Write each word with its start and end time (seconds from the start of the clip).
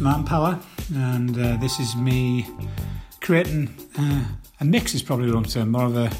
Manpower, 0.00 0.58
and 0.94 1.38
uh, 1.38 1.56
this 1.56 1.78
is 1.80 1.96
me 1.96 2.46
creating 3.20 3.74
uh, 3.98 4.24
a 4.60 4.64
mix, 4.64 4.94
is 4.94 5.02
probably 5.02 5.30
wrong 5.30 5.44
term, 5.44 5.70
more 5.70 5.86
of 5.86 5.96
a, 5.96 6.10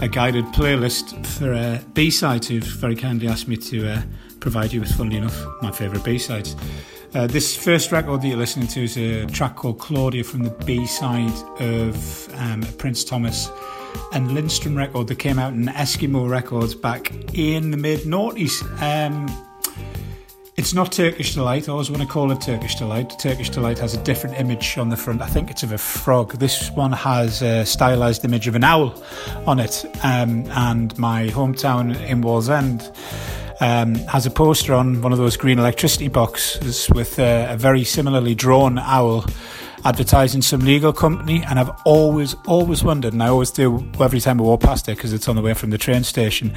a 0.00 0.08
guided 0.08 0.44
playlist 0.46 1.24
for 1.26 1.52
uh, 1.52 1.78
B 1.94 2.10
sides 2.10 2.48
who've 2.48 2.62
very 2.64 2.96
kindly 2.96 3.28
asked 3.28 3.48
me 3.48 3.56
to 3.56 3.88
uh, 3.88 4.02
provide 4.40 4.72
you 4.72 4.80
with, 4.80 4.92
funnily 4.92 5.16
enough, 5.16 5.44
my 5.62 5.70
favourite 5.70 6.04
B 6.04 6.18
sides. 6.18 6.56
Uh, 7.14 7.26
this 7.26 7.54
first 7.54 7.92
record 7.92 8.22
that 8.22 8.28
you're 8.28 8.38
listening 8.38 8.66
to 8.68 8.84
is 8.84 8.96
a 8.96 9.26
track 9.26 9.56
called 9.56 9.78
Claudia 9.78 10.24
from 10.24 10.44
the 10.44 10.50
B 10.50 10.86
side 10.86 11.30
of 11.60 12.34
um, 12.36 12.62
Prins 12.78 13.04
Thomas 13.04 13.50
and 14.12 14.32
Lindstrom 14.32 14.76
record 14.76 15.08
that 15.08 15.18
came 15.18 15.38
out 15.38 15.52
in 15.52 15.66
Eskimo 15.66 16.28
Records 16.28 16.74
back 16.74 17.12
in 17.34 17.70
the 17.70 17.76
mid 17.76 18.00
noughties. 18.00 18.62
Um, 18.80 19.28
it's 20.72 20.76
not 20.76 20.90
Turkish 20.90 21.34
Delight. 21.34 21.68
I 21.68 21.72
always 21.72 21.90
want 21.90 22.00
to 22.00 22.08
call 22.08 22.32
it 22.32 22.40
Turkish 22.40 22.76
Delight. 22.76 23.18
Turkish 23.18 23.50
Delight 23.50 23.78
has 23.78 23.92
a 23.92 24.02
different 24.04 24.40
image 24.40 24.78
on 24.78 24.88
the 24.88 24.96
front. 24.96 25.20
I 25.20 25.26
think 25.26 25.50
it's 25.50 25.62
of 25.62 25.72
a 25.72 25.76
frog. 25.76 26.38
This 26.38 26.70
one 26.70 26.92
has 26.92 27.42
a 27.42 27.66
stylized 27.66 28.24
image 28.24 28.48
of 28.48 28.54
an 28.54 28.64
owl 28.64 28.94
on 29.46 29.60
it. 29.60 29.84
Um, 30.02 30.46
and 30.52 30.98
my 30.98 31.26
hometown 31.26 31.94
in 32.08 32.22
Wallsend 32.22 32.88
um, 33.60 33.96
has 34.06 34.24
a 34.24 34.30
poster 34.30 34.72
on 34.72 35.02
one 35.02 35.12
of 35.12 35.18
those 35.18 35.36
green 35.36 35.58
electricity 35.58 36.08
boxes 36.08 36.88
with 36.88 37.18
uh, 37.18 37.48
a 37.50 37.56
very 37.58 37.84
similarly 37.84 38.34
drawn 38.34 38.78
owl 38.78 39.26
advertising 39.84 40.42
some 40.42 40.60
legal 40.60 40.92
company, 40.92 41.42
and 41.48 41.58
I've 41.58 41.70
always, 41.84 42.34
always 42.46 42.84
wondered, 42.84 43.12
and 43.12 43.22
I 43.22 43.28
always 43.28 43.50
do 43.50 43.84
every 44.00 44.20
time 44.20 44.40
I 44.40 44.44
walk 44.44 44.60
past 44.60 44.88
it 44.88 44.96
because 44.96 45.12
it's 45.12 45.28
on 45.28 45.36
the 45.36 45.42
way 45.42 45.54
from 45.54 45.70
the 45.70 45.78
train 45.78 46.04
station, 46.04 46.50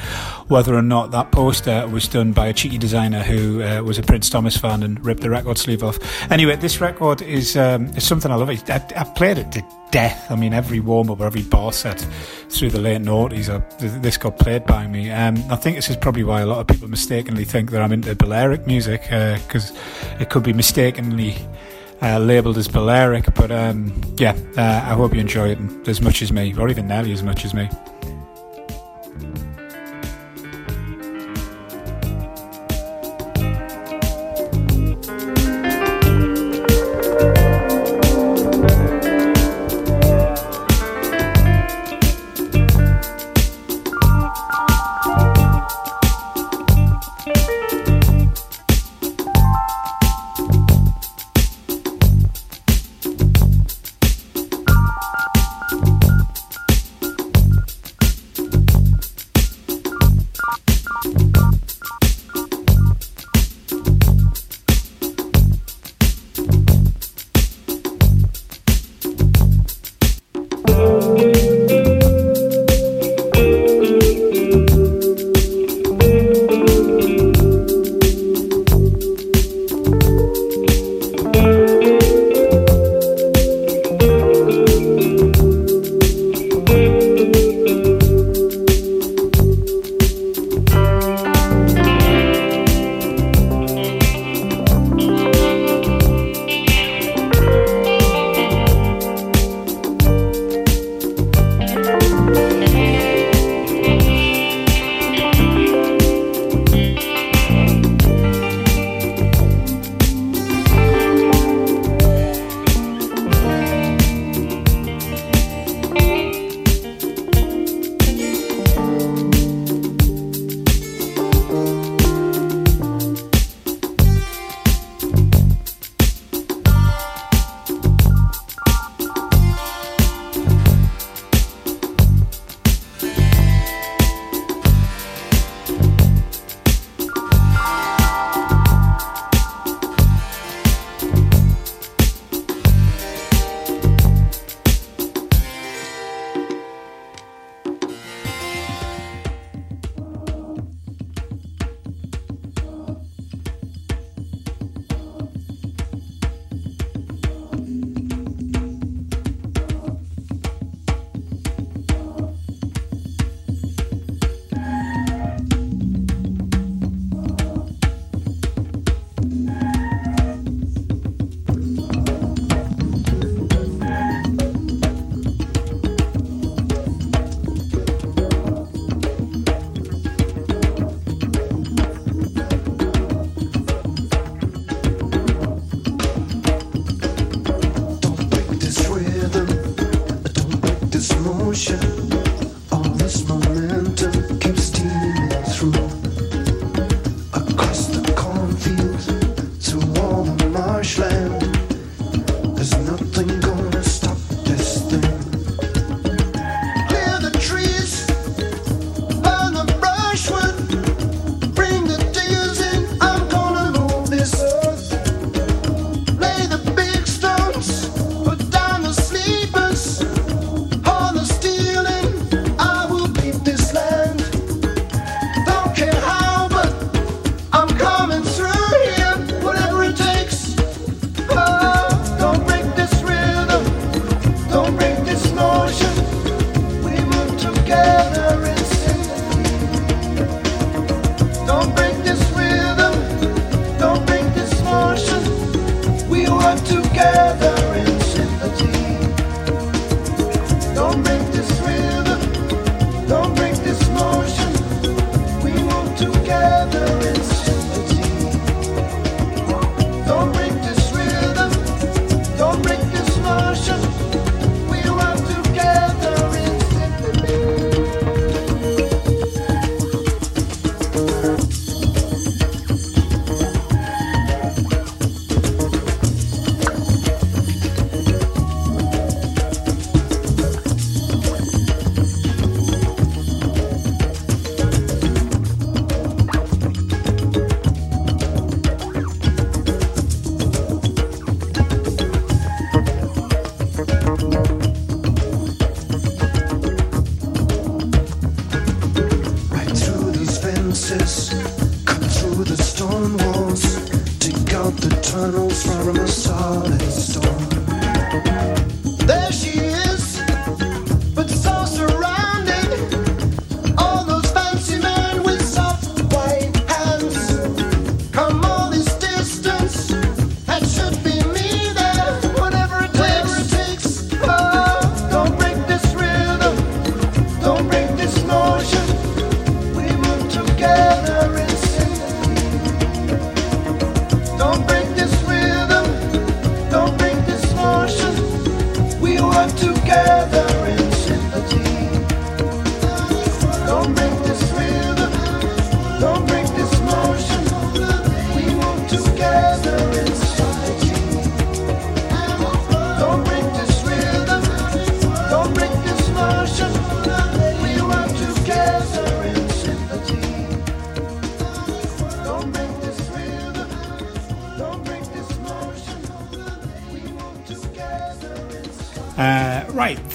whether 0.47 0.75
or 0.75 0.81
not 0.81 1.11
that 1.11 1.31
poster 1.31 1.87
was 1.87 2.07
done 2.07 2.33
by 2.33 2.47
a 2.47 2.53
cheeky 2.53 2.77
designer 2.77 3.23
who 3.23 3.63
uh, 3.63 3.81
was 3.81 3.97
a 3.97 4.03
Prins 4.03 4.29
Thomas 4.29 4.57
fan 4.57 4.83
and 4.83 5.03
ripped 5.03 5.21
the 5.21 5.29
record 5.29 5.57
sleeve 5.57 5.83
off. 5.83 5.97
Anyway, 6.31 6.55
this 6.55 6.81
record 6.81 7.21
is, 7.21 7.57
um, 7.57 7.87
is 7.95 8.05
something 8.05 8.31
I 8.31 8.35
love. 8.35 8.49
I, 8.49 8.85
I 8.95 9.03
played 9.03 9.37
it 9.37 9.51
to 9.53 9.63
death. 9.91 10.29
I 10.29 10.35
mean, 10.35 10.53
every 10.53 10.79
warm 10.79 11.09
up 11.09 11.19
or 11.19 11.25
every 11.25 11.43
bar 11.43 11.71
set 11.71 12.05
through 12.49 12.69
the 12.71 12.79
late 12.79 13.01
noughties, 13.01 13.49
uh, 13.49 13.61
this 14.01 14.17
got 14.17 14.37
played 14.37 14.65
by 14.65 14.87
me. 14.87 15.09
Um, 15.09 15.37
I 15.49 15.55
think 15.55 15.77
this 15.77 15.89
is 15.89 15.97
probably 15.97 16.23
why 16.23 16.41
a 16.41 16.45
lot 16.45 16.59
of 16.59 16.67
people 16.67 16.87
mistakenly 16.87 17.45
think 17.45 17.71
that 17.71 17.81
I'm 17.81 17.91
into 17.91 18.13
Balearic 18.15 18.67
music 18.67 19.03
because 19.03 19.71
uh, 19.71 20.17
it 20.19 20.29
could 20.29 20.43
be 20.43 20.53
mistakenly 20.53 21.35
uh, 22.05 22.19
labelled 22.19 22.57
as 22.57 22.67
Balearic. 22.67 23.33
But 23.33 23.51
um, 23.51 23.91
yeah, 24.17 24.35
uh, 24.57 24.91
I 24.91 24.93
hope 24.93 25.13
you 25.13 25.19
enjoy 25.19 25.49
it 25.49 25.87
as 25.87 26.01
much 26.01 26.21
as 26.21 26.31
me, 26.31 26.53
or 26.57 26.69
even 26.69 26.87
nearly 26.87 27.11
as 27.11 27.23
much 27.23 27.43
as 27.45 27.53
me. 27.53 27.69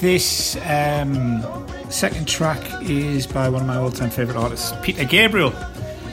This 0.00 0.56
um, 0.64 1.44
second 1.90 2.26
track 2.26 2.58
is 2.82 3.26
by 3.26 3.50
one 3.50 3.60
of 3.60 3.68
my 3.68 3.76
all 3.76 3.90
time 3.90 4.08
favourite 4.08 4.38
artists, 4.38 4.72
Peter 4.80 5.04
Gabriel, 5.04 5.52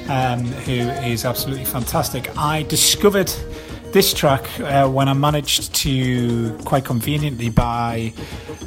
um, 0.10 0.44
who 0.44 0.74
is 0.74 1.24
absolutely 1.24 1.64
fantastic. 1.64 2.30
I 2.38 2.64
discovered 2.64 3.32
this 3.94 4.14
track 4.14 4.60
uh, 4.60 4.90
when 4.90 5.08
I 5.08 5.14
managed 5.14 5.74
to 5.76 6.58
quite 6.66 6.84
conveniently 6.84 7.50
buy 7.50 8.12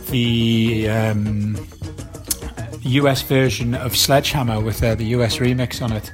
the 0.09 0.89
um, 0.89 1.69
US 2.81 3.21
version 3.21 3.75
of 3.75 3.95
Sledgehammer 3.95 4.59
with 4.59 4.83
uh, 4.83 4.95
the 4.95 5.05
US 5.17 5.37
remix 5.37 5.83
on 5.83 5.93
it 5.93 6.11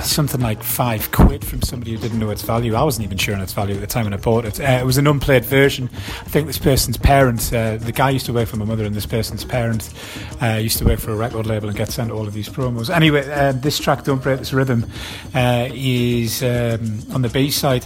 something 0.00 0.40
like 0.40 0.62
five 0.62 1.10
quid 1.12 1.44
from 1.44 1.62
somebody 1.62 1.92
who 1.92 1.98
didn't 1.98 2.18
know 2.18 2.30
its 2.30 2.42
value. 2.42 2.74
I 2.74 2.82
wasn't 2.82 3.04
even 3.04 3.18
sure 3.18 3.34
on 3.34 3.40
its 3.40 3.52
value 3.52 3.74
at 3.74 3.80
the 3.80 3.86
time 3.86 4.04
when 4.04 4.14
I 4.14 4.16
bought 4.16 4.44
it. 4.44 4.60
Uh, 4.60 4.78
it 4.80 4.84
was 4.84 4.98
an 4.98 5.06
unplayed 5.06 5.44
version. 5.44 5.88
I 5.92 6.28
think 6.28 6.46
this 6.46 6.58
person's 6.58 6.96
parents, 6.96 7.52
uh, 7.52 7.78
the 7.80 7.92
guy 7.92 8.10
used 8.10 8.26
to 8.26 8.32
work 8.32 8.48
for 8.48 8.56
my 8.56 8.64
mother, 8.64 8.84
and 8.84 8.94
this 8.94 9.06
person's 9.06 9.44
parents 9.44 9.94
uh, 10.42 10.58
used 10.62 10.78
to 10.78 10.84
work 10.84 11.00
for 11.00 11.12
a 11.12 11.16
record 11.16 11.46
label 11.46 11.68
and 11.68 11.76
get 11.76 11.90
sent 11.90 12.10
all 12.10 12.26
of 12.26 12.32
these 12.32 12.48
promos. 12.48 12.94
Anyway, 12.94 13.28
uh, 13.30 13.52
this 13.52 13.78
track, 13.78 14.04
Don't 14.04 14.22
Break 14.22 14.38
This 14.38 14.52
Rhythm, 14.52 14.86
uh, 15.34 15.68
is 15.72 16.42
um, 16.42 17.00
on 17.12 17.22
the 17.22 17.28
B 17.28 17.50
side. 17.50 17.84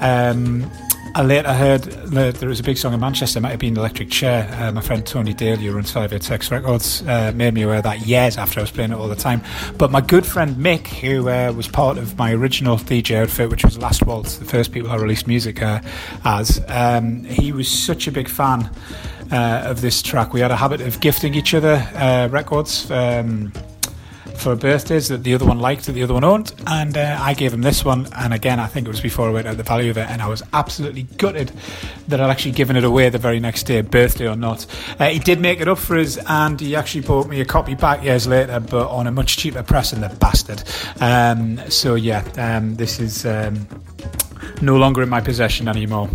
Um, 0.00 0.70
I 1.14 1.22
later 1.22 1.52
heard 1.52 1.82
that 1.82 2.36
there 2.36 2.48
was 2.48 2.58
a 2.58 2.62
big 2.62 2.78
song 2.78 2.94
in 2.94 3.00
Manchester, 3.00 3.38
it 3.38 3.42
might 3.42 3.50
have 3.50 3.60
been 3.60 3.76
Electric 3.76 4.08
Chair. 4.08 4.48
Uh, 4.58 4.72
my 4.72 4.80
friend 4.80 5.04
Tony 5.06 5.34
Dale, 5.34 5.58
who 5.58 5.70
runs 5.70 5.90
586 5.90 6.50
Records, 6.50 7.02
uh, 7.06 7.32
made 7.34 7.52
me 7.52 7.62
aware 7.62 7.76
of 7.76 7.82
that 7.82 8.06
years 8.06 8.38
after 8.38 8.60
I 8.60 8.62
was 8.62 8.70
playing 8.70 8.92
it 8.92 8.94
all 8.94 9.08
the 9.08 9.14
time. 9.14 9.42
But 9.76 9.90
my 9.90 10.00
good 10.00 10.24
friend 10.24 10.56
Mick, 10.56 10.86
who 10.86 11.28
uh, 11.28 11.52
was 11.52 11.68
part 11.68 11.98
of 11.98 12.16
my 12.16 12.32
original 12.32 12.78
DJ 12.78 13.16
outfit, 13.16 13.50
which 13.50 13.62
was 13.62 13.76
Last 13.76 14.06
Waltz, 14.06 14.38
the 14.38 14.46
first 14.46 14.72
people 14.72 14.90
I 14.90 14.96
released 14.96 15.26
music 15.26 15.60
uh, 15.60 15.82
as, 16.24 16.64
um, 16.68 17.24
he 17.24 17.52
was 17.52 17.68
such 17.68 18.06
a 18.06 18.12
big 18.12 18.28
fan 18.28 18.70
uh, 19.30 19.64
of 19.66 19.82
this 19.82 20.00
track. 20.00 20.32
We 20.32 20.40
had 20.40 20.50
a 20.50 20.56
habit 20.56 20.80
of 20.80 20.98
gifting 21.00 21.34
each 21.34 21.52
other 21.52 21.86
uh, 21.94 22.28
records. 22.30 22.90
Um, 22.90 23.52
for 24.36 24.56
birthdays 24.56 25.08
that 25.08 25.24
the 25.24 25.34
other 25.34 25.46
one 25.46 25.58
liked 25.58 25.86
that 25.86 25.92
the 25.92 26.02
other 26.02 26.14
one 26.14 26.24
owned, 26.24 26.52
and 26.66 26.96
uh, 26.96 27.18
I 27.20 27.34
gave 27.34 27.52
him 27.52 27.62
this 27.62 27.84
one. 27.84 28.08
And 28.16 28.34
again, 28.34 28.60
I 28.60 28.66
think 28.66 28.86
it 28.86 28.90
was 28.90 29.00
before 29.00 29.28
I 29.28 29.32
went 29.32 29.46
out 29.46 29.56
the 29.56 29.62
value 29.62 29.90
of 29.90 29.98
it, 29.98 30.08
and 30.10 30.20
I 30.20 30.28
was 30.28 30.42
absolutely 30.52 31.04
gutted 31.04 31.52
that 32.08 32.20
I'd 32.20 32.30
actually 32.30 32.52
given 32.52 32.76
it 32.76 32.84
away 32.84 33.08
the 33.08 33.18
very 33.18 33.40
next 33.40 33.64
day, 33.64 33.80
birthday 33.80 34.28
or 34.28 34.36
not. 34.36 34.66
Uh, 34.98 35.08
he 35.08 35.18
did 35.18 35.40
make 35.40 35.60
it 35.60 35.68
up 35.68 35.78
for 35.78 35.96
us, 35.98 36.18
and 36.26 36.60
he 36.60 36.76
actually 36.76 37.02
bought 37.02 37.28
me 37.28 37.40
a 37.40 37.44
copy 37.44 37.74
back 37.74 38.02
years 38.02 38.26
later, 38.26 38.60
but 38.60 38.88
on 38.88 39.06
a 39.06 39.12
much 39.12 39.36
cheaper 39.36 39.62
press 39.62 39.90
than 39.90 40.00
the 40.00 40.08
bastard. 40.08 40.62
Um, 41.00 41.58
so 41.70 41.94
yeah, 41.94 42.24
um, 42.36 42.76
this 42.76 43.00
is 43.00 43.24
um, 43.26 43.66
no 44.60 44.76
longer 44.76 45.02
in 45.02 45.08
my 45.08 45.20
possession 45.20 45.68
anymore. 45.68 46.08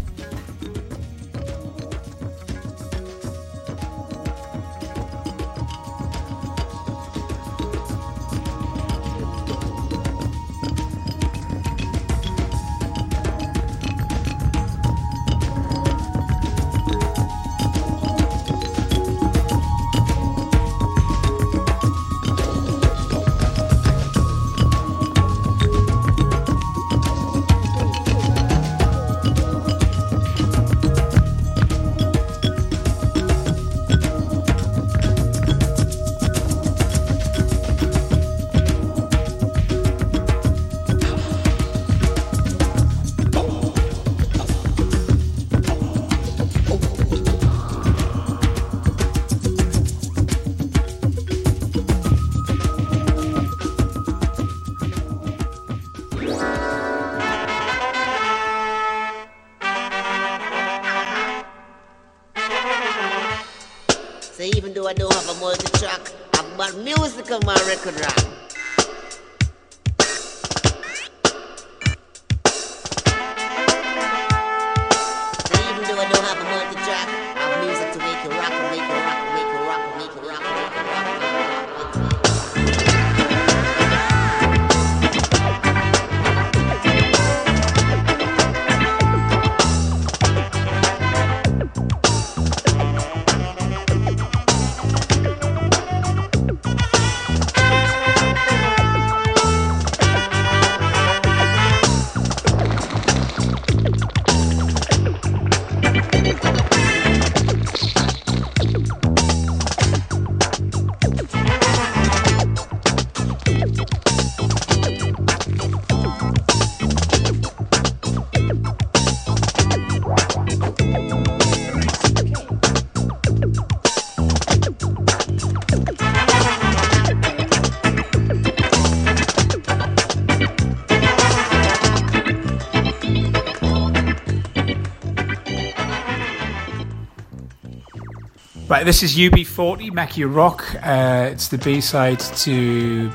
Right, 138.77 138.85
this 138.85 139.01
is 139.01 139.17
UB40, 139.17 139.91
Make 139.91 140.17
You 140.17 140.27
Rock. 140.27 140.63
Uh, 140.83 141.29
it's 141.31 141.47
the 141.47 141.57
B 141.57 141.81
side 141.81 142.19
to 142.19 143.11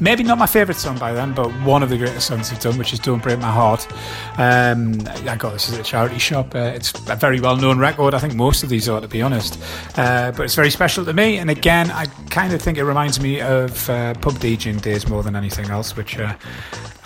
maybe 0.00 0.24
not 0.24 0.38
my 0.38 0.46
favourite 0.46 0.76
song 0.76 0.98
by 0.98 1.12
them, 1.12 1.34
but 1.34 1.50
one 1.62 1.84
of 1.84 1.88
the 1.88 1.96
greatest 1.96 2.26
songs 2.26 2.50
they've 2.50 2.58
done, 2.58 2.76
which 2.78 2.92
is 2.92 2.98
Don't 2.98 3.22
Break 3.22 3.38
My 3.38 3.48
Heart. 3.52 3.86
Um, 4.38 5.00
I 5.06 5.36
got 5.36 5.52
this 5.52 5.72
at 5.72 5.78
a 5.78 5.84
charity 5.84 6.18
shop. 6.18 6.52
Uh, 6.52 6.72
it's 6.74 6.92
a 7.08 7.14
very 7.14 7.38
well 7.38 7.56
known 7.56 7.78
record. 7.78 8.12
I 8.12 8.18
think 8.18 8.34
most 8.34 8.64
of 8.64 8.70
these 8.70 8.88
are, 8.88 9.00
to 9.00 9.06
be 9.06 9.22
honest. 9.22 9.62
Uh, 9.96 10.32
but 10.32 10.42
it's 10.42 10.56
very 10.56 10.70
special 10.70 11.04
to 11.04 11.12
me. 11.12 11.38
And 11.38 11.48
again, 11.48 11.92
I 11.92 12.06
kind 12.30 12.52
of 12.52 12.60
think 12.60 12.76
it 12.76 12.82
reminds 12.82 13.20
me 13.20 13.40
of 13.40 13.88
uh, 13.88 14.14
pub 14.14 14.32
DJing 14.34 14.82
days 14.82 15.06
more 15.06 15.22
than 15.22 15.36
anything 15.36 15.70
else, 15.70 15.96
which. 15.96 16.18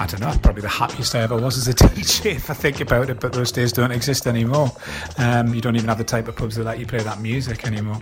I 0.02 0.06
don't 0.06 0.20
know, 0.20 0.36
probably 0.42 0.62
the 0.62 0.68
happiest 0.68 1.14
I 1.14 1.20
ever 1.20 1.36
was 1.36 1.56
as 1.56 1.68
a 1.68 1.74
DJ 1.74 2.34
if 2.34 2.50
I 2.50 2.54
think 2.54 2.80
about 2.80 3.08
it, 3.08 3.20
but 3.20 3.32
those 3.32 3.52
days 3.52 3.72
don't 3.72 3.92
exist 3.92 4.26
anymore. 4.26 4.72
Um, 5.16 5.54
you 5.54 5.60
don't 5.60 5.76
even 5.76 5.88
have 5.88 5.98
the 5.98 6.02
type 6.02 6.26
of 6.26 6.34
pubs 6.34 6.56
that 6.56 6.64
let 6.64 6.80
you 6.80 6.86
play 6.86 6.98
that 6.98 7.20
music 7.20 7.64
anymore. 7.64 8.00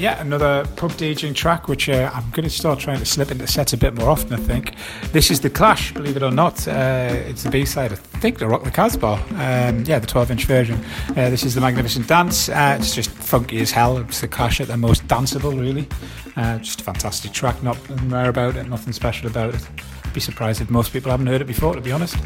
Yeah, 0.00 0.18
another 0.20 0.66
pub 0.76 0.92
DJing 0.92 1.34
track, 1.34 1.68
which 1.68 1.88
uh, 1.88 2.10
I'm 2.14 2.28
going 2.30 2.44
to 2.44 2.50
start 2.50 2.78
trying 2.78 2.98
to 3.00 3.04
slip 3.04 3.30
into 3.30 3.46
sets 3.46 3.74
a 3.74 3.76
bit 3.76 3.94
more 3.94 4.08
often, 4.08 4.32
I 4.32 4.38
think. 4.38 4.74
This 5.12 5.30
is 5.30 5.40
The 5.40 5.50
Clash, 5.50 5.92
believe 5.92 6.16
it 6.16 6.22
or 6.22 6.30
not. 6.30 6.66
Uh, 6.66 7.10
it's 7.26 7.42
the 7.42 7.50
B 7.50 7.66
side, 7.66 7.92
I 7.92 7.96
think, 7.96 8.38
the 8.38 8.48
Rock 8.48 8.64
the 8.64 8.70
Casbah. 8.70 9.22
Um, 9.32 9.84
yeah, 9.84 9.98
the 9.98 10.06
12 10.06 10.30
inch 10.30 10.44
version. 10.46 10.82
Uh, 11.10 11.28
this 11.28 11.44
is 11.44 11.54
The 11.54 11.60
Magnificent 11.60 12.08
Dance. 12.08 12.48
Uh, 12.48 12.78
it's 12.80 12.94
just 12.94 13.10
funky 13.10 13.60
as 13.60 13.70
hell. 13.70 13.98
It's 13.98 14.22
The 14.22 14.28
Clash 14.28 14.60
at 14.62 14.68
their 14.68 14.78
most 14.78 15.06
danceable, 15.06 15.60
really. 15.60 15.86
Uh, 16.34 16.58
just 16.58 16.80
a 16.80 16.84
fantastic 16.84 17.32
track, 17.32 17.62
nothing 17.62 18.08
rare 18.08 18.30
about 18.30 18.56
it, 18.56 18.66
nothing 18.68 18.94
special 18.94 19.28
about 19.28 19.54
it. 19.54 19.68
Be 20.14 20.20
surprised 20.20 20.62
if 20.62 20.70
most 20.70 20.94
people 20.94 21.10
haven't 21.10 21.26
heard 21.26 21.42
it 21.42 21.46
before, 21.46 21.74
to 21.74 21.80
be 21.82 21.92
honest. 21.92 22.16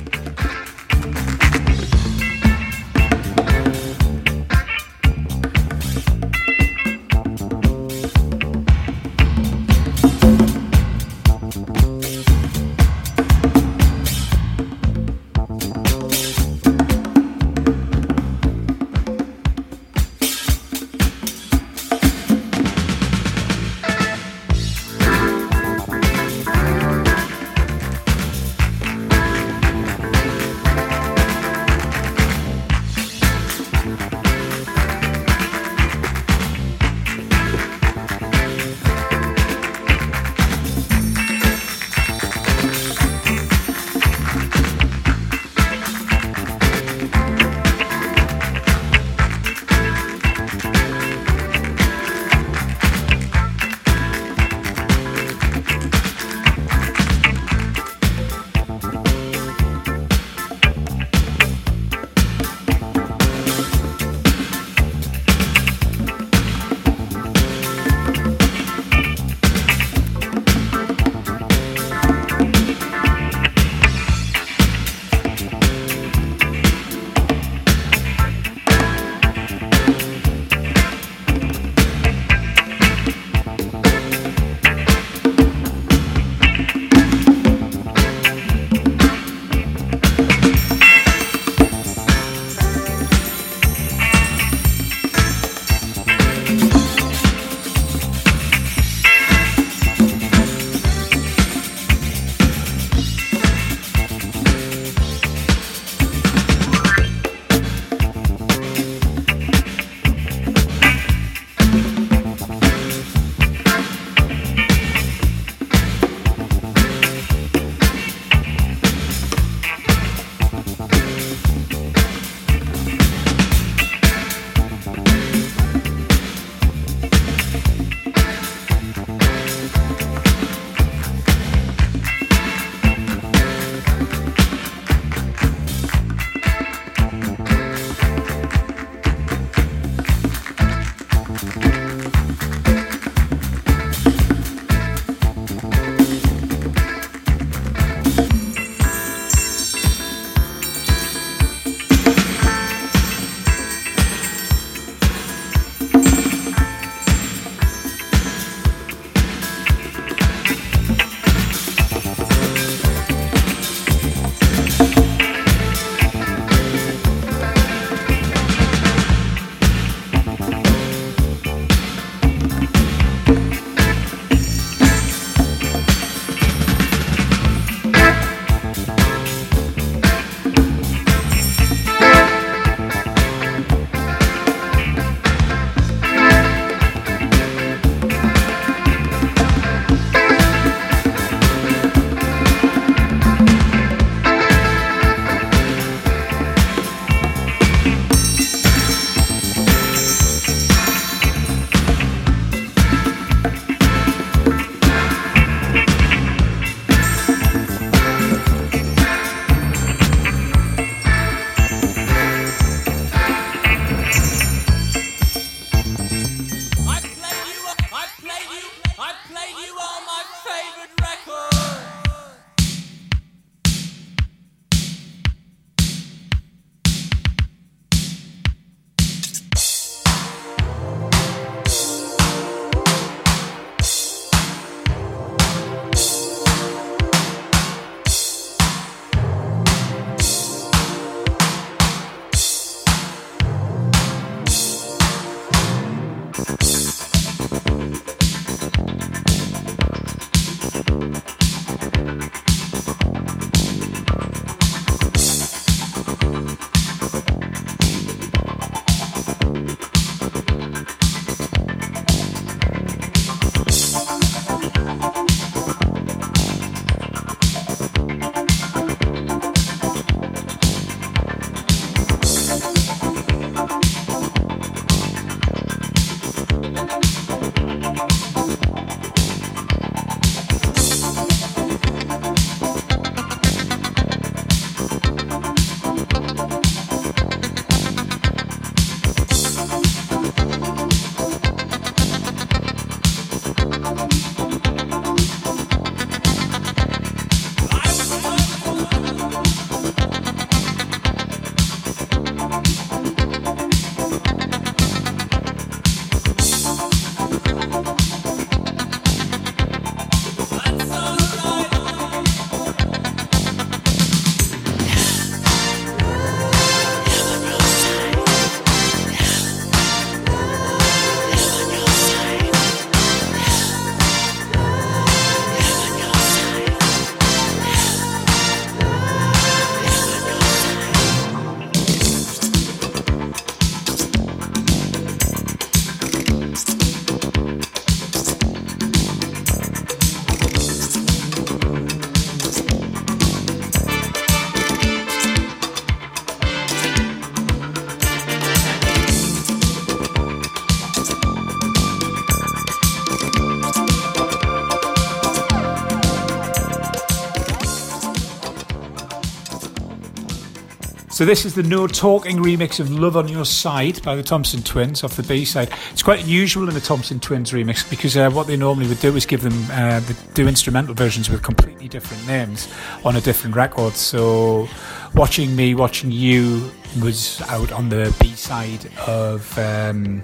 So 361.15 361.25
this 361.25 361.45
is 361.45 361.55
the 361.55 361.63
no 361.63 361.87
talking 361.87 362.39
remix 362.39 362.81
of 362.81 362.91
"Love 362.91 363.17
on 363.17 363.29
Your 363.29 363.45
Side" 363.45 364.03
by 364.03 364.17
the 364.17 364.23
Thompson 364.25 364.65
Twins 364.65 365.05
off 365.05 365.15
the 365.15 365.23
B 365.23 365.45
side. 365.45 365.73
It's 365.93 366.03
quite 366.03 366.25
unusual 366.25 366.67
in 366.67 366.75
the 366.75 366.81
Thompson 366.81 367.21
Twins 367.21 367.53
remix 367.53 367.89
because 367.89 368.17
uh, 368.17 368.31
what 368.33 368.49
they 368.49 368.57
normally 368.57 368.89
would 368.89 368.99
do 368.99 369.15
is 369.15 369.25
give 369.25 369.41
them 369.41 369.55
uh, 369.71 370.01
do 370.35 370.49
instrumental 370.49 370.93
versions 370.93 371.31
with 371.31 371.41
completely 371.41 371.87
different 371.87 372.27
names 372.27 372.67
on 373.05 373.15
a 373.15 373.21
different 373.21 373.55
record. 373.55 373.93
So 373.93 374.67
watching 375.15 375.55
me, 375.55 375.77
watching 375.77 376.11
you 376.11 376.69
was 377.01 377.41
out 377.43 377.71
on 377.71 377.91
the 377.91 378.13
B 378.19 378.31
side 378.31 378.91
of. 379.07 379.57
Um, 379.57 380.21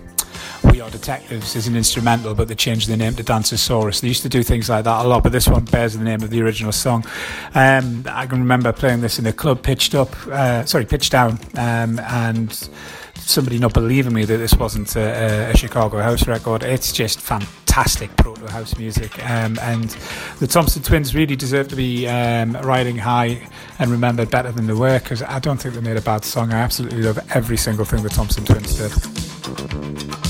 Are 0.80 0.90
Detectives 0.90 1.56
is 1.56 1.66
an 1.66 1.76
instrumental, 1.76 2.34
but 2.34 2.48
they 2.48 2.54
changed 2.54 2.88
the 2.88 2.96
name 2.96 3.14
to 3.16 3.22
Dancesaurus. 3.22 4.00
They 4.00 4.08
used 4.08 4.22
to 4.22 4.30
do 4.30 4.42
things 4.42 4.70
like 4.70 4.84
that 4.84 5.04
a 5.04 5.08
lot, 5.08 5.22
but 5.22 5.32
this 5.32 5.46
one 5.46 5.64
bears 5.66 5.92
the 5.94 6.02
name 6.02 6.22
of 6.22 6.30
the 6.30 6.40
original 6.40 6.72
song. 6.72 7.04
Um, 7.54 8.04
I 8.08 8.26
can 8.26 8.38
remember 8.38 8.72
playing 8.72 9.02
this 9.02 9.18
in 9.18 9.26
a 9.26 9.32
club, 9.32 9.62
pitched 9.62 9.94
up, 9.94 10.14
uh, 10.28 10.64
sorry, 10.64 10.86
pitched 10.86 11.12
down, 11.12 11.38
um, 11.56 11.98
and 11.98 12.52
somebody 13.16 13.58
not 13.58 13.74
believing 13.74 14.14
me 14.14 14.24
that 14.24 14.38
this 14.38 14.54
wasn't 14.54 14.96
a, 14.96 15.50
a, 15.50 15.56
Chicago 15.56 15.98
house 16.00 16.26
record. 16.26 16.62
It's 16.62 16.92
just 16.92 17.20
fantastic 17.20 18.16
proto 18.16 18.46
house 18.46 18.78
music, 18.78 19.12
um, 19.28 19.58
and 19.60 19.90
the 20.38 20.46
Thompson 20.46 20.82
Twins 20.82 21.14
really 21.14 21.36
deserve 21.36 21.68
to 21.68 21.76
be 21.76 22.08
um, 22.08 22.52
riding 22.52 22.96
high 22.96 23.46
and 23.78 23.90
remembered 23.90 24.30
better 24.30 24.50
than 24.50 24.66
they 24.66 24.74
were 24.74 24.98
because 24.98 25.22
I 25.22 25.40
don't 25.40 25.60
think 25.60 25.74
they 25.74 25.82
made 25.82 25.98
a 25.98 26.02
bad 26.02 26.24
song. 26.24 26.54
I 26.54 26.60
absolutely 26.60 27.02
love 27.02 27.18
every 27.34 27.58
single 27.58 27.84
thing 27.84 28.02
the 28.02 28.08
Thompson 28.08 28.46
Twins 28.46 28.76
did. 28.76 30.29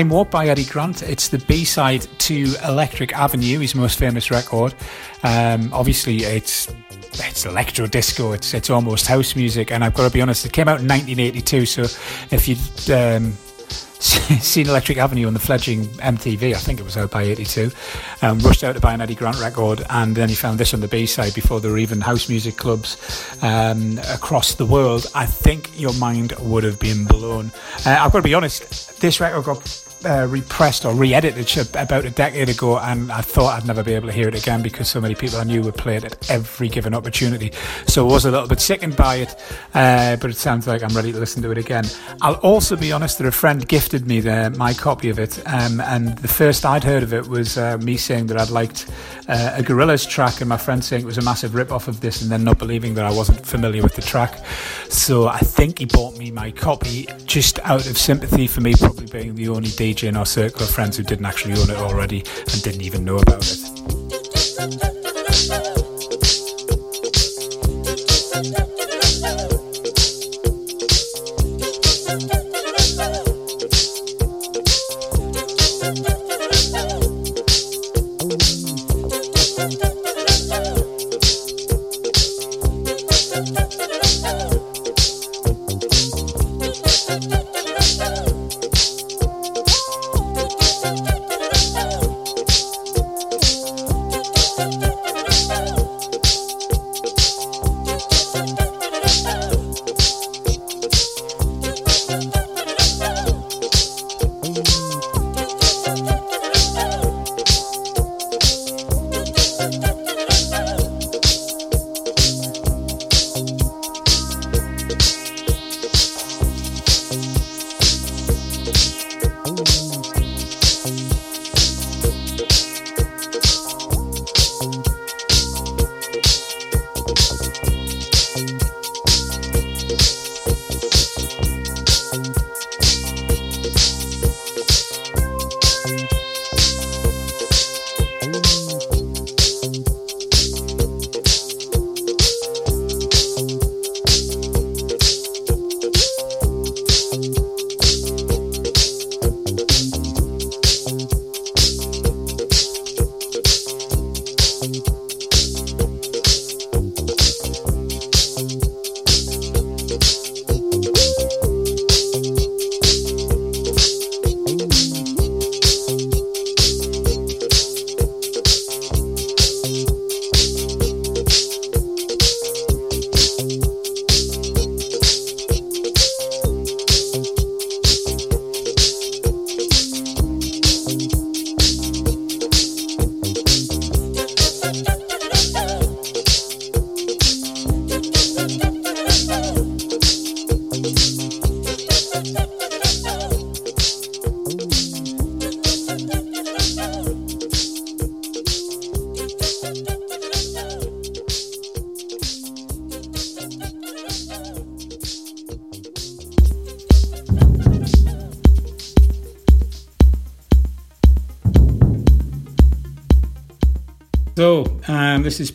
Time 0.00 0.08
Warp 0.08 0.30
by 0.30 0.48
Eddie 0.48 0.64
Grant. 0.64 1.02
It's 1.02 1.28
the 1.28 1.36
B 1.40 1.62
side 1.62 2.06
to 2.20 2.54
Electric 2.64 3.12
Avenue, 3.12 3.58
his 3.58 3.74
most 3.74 3.98
famous 3.98 4.30
record. 4.30 4.72
Um, 5.22 5.70
obviously, 5.74 6.22
it's 6.22 6.72
it's 7.12 7.44
electro 7.44 7.86
disco. 7.86 8.32
It's 8.32 8.54
it's 8.54 8.70
almost 8.70 9.06
house 9.06 9.36
music, 9.36 9.70
and 9.70 9.84
I've 9.84 9.92
got 9.92 10.08
to 10.08 10.10
be 10.10 10.22
honest. 10.22 10.46
It 10.46 10.54
came 10.54 10.68
out 10.68 10.80
in 10.80 10.88
1982, 10.88 11.66
so 11.66 11.82
if 12.30 12.48
you 12.48 12.56
um, 12.94 13.34
seen 14.00 14.66
Electric 14.66 14.96
Avenue 14.96 15.26
on 15.26 15.34
the 15.34 15.38
fledgling 15.38 15.84
MTV. 15.84 16.54
I 16.54 16.58
think 16.58 16.80
it 16.80 16.84
was 16.84 16.96
out 16.96 17.10
by 17.10 17.24
82. 17.24 17.70
Um, 18.22 18.38
rushed 18.38 18.64
out 18.64 18.72
to 18.76 18.80
buy 18.80 18.94
an 18.94 19.02
Eddie 19.02 19.14
Grant 19.14 19.38
record, 19.38 19.84
and 19.90 20.16
then 20.16 20.30
he 20.30 20.34
found 20.34 20.58
this 20.58 20.72
on 20.72 20.80
the 20.80 20.88
B 20.88 21.04
side 21.04 21.34
before 21.34 21.60
there 21.60 21.72
were 21.72 21.76
even 21.76 22.00
house 22.00 22.26
music 22.30 22.56
clubs 22.56 22.96
um, 23.42 23.98
across 24.10 24.54
the 24.54 24.64
world. 24.64 25.04
I 25.14 25.26
think 25.26 25.78
your 25.78 25.92
mind 25.92 26.32
would 26.40 26.64
have 26.64 26.80
been 26.80 27.04
blown. 27.04 27.52
Uh, 27.84 27.98
I've 28.00 28.12
got 28.12 28.20
to 28.20 28.22
be 28.22 28.32
honest, 28.32 28.98
this 29.02 29.20
record 29.20 29.44
got 29.44 29.89
uh, 30.04 30.26
repressed 30.28 30.84
or 30.84 30.94
re-edited 30.94 31.76
about 31.76 32.04
a 32.04 32.10
decade 32.10 32.48
ago, 32.48 32.78
and 32.78 33.12
I 33.12 33.20
thought 33.20 33.60
I'd 33.60 33.66
never 33.66 33.82
be 33.82 33.94
able 33.94 34.08
to 34.08 34.12
hear 34.12 34.28
it 34.28 34.34
again 34.34 34.62
because 34.62 34.88
so 34.88 35.00
many 35.00 35.14
people 35.14 35.38
I 35.38 35.44
knew 35.44 35.62
would 35.62 35.74
play 35.74 35.96
it 35.96 36.04
at 36.04 36.30
every 36.30 36.68
given 36.68 36.94
opportunity. 36.94 37.52
So 37.86 38.08
I 38.08 38.12
was 38.12 38.24
a 38.24 38.30
little 38.30 38.48
bit 38.48 38.60
sickened 38.60 38.96
by 38.96 39.16
it, 39.16 39.34
uh, 39.74 40.16
but 40.16 40.30
it 40.30 40.36
sounds 40.36 40.66
like 40.66 40.82
I'm 40.82 40.94
ready 40.94 41.12
to 41.12 41.18
listen 41.18 41.42
to 41.42 41.50
it 41.50 41.58
again. 41.58 41.84
I'll 42.22 42.34
also 42.36 42.76
be 42.76 42.92
honest 42.92 43.18
that 43.18 43.26
a 43.26 43.32
friend 43.32 43.66
gifted 43.66 44.06
me 44.06 44.20
the, 44.20 44.50
my 44.56 44.72
copy 44.72 45.10
of 45.10 45.18
it, 45.18 45.38
um, 45.46 45.80
and 45.80 46.16
the 46.18 46.28
first 46.28 46.64
I'd 46.64 46.84
heard 46.84 47.02
of 47.02 47.12
it 47.12 47.28
was 47.28 47.58
uh, 47.58 47.76
me 47.78 47.96
saying 47.96 48.28
that 48.28 48.40
I'd 48.40 48.50
liked 48.50 48.90
uh, 49.28 49.54
a 49.56 49.62
Gorillaz 49.62 50.08
track, 50.08 50.40
and 50.40 50.48
my 50.48 50.56
friend 50.56 50.82
saying 50.82 51.02
it 51.02 51.06
was 51.06 51.18
a 51.18 51.22
massive 51.22 51.54
rip 51.54 51.70
off 51.72 51.88
of 51.88 52.00
this, 52.00 52.22
and 52.22 52.30
then 52.30 52.44
not 52.44 52.58
believing 52.58 52.94
that 52.94 53.04
I 53.04 53.12
wasn't 53.12 53.44
familiar 53.44 53.82
with 53.82 53.94
the 53.94 54.02
track. 54.02 54.42
So 54.88 55.28
I 55.28 55.38
think 55.38 55.78
he 55.78 55.84
bought 55.84 56.16
me 56.16 56.30
my 56.30 56.50
copy 56.50 57.06
just 57.26 57.58
out 57.60 57.86
of 57.86 57.98
sympathy 57.98 58.46
for 58.46 58.60
me 58.60 58.74
probably 58.74 59.06
being 59.06 59.34
the 59.34 59.48
only 59.48 59.68
DJ 59.68 59.89
DJ 59.90 60.08
in 60.08 60.16
our 60.16 60.24
circle 60.24 60.62
of 60.62 60.70
friends 60.70 60.96
who 60.96 61.02
didn't 61.02 61.26
actually 61.26 61.54
own 61.54 61.68
it 61.68 61.76
already 61.76 62.18
and 62.52 62.62
didn't 62.62 62.82
even 62.82 63.04
know 63.04 63.18
about 63.18 63.42
it. 63.42 63.58